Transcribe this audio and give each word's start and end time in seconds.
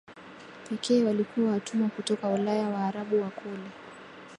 pekee 0.69 1.03
walikuwa 1.03 1.51
watumwa 1.51 1.89
kutoka 1.89 2.29
Ulaya 2.29 2.69
Waarabu 2.69 3.21
wa 3.21 3.29
kule 3.29 3.69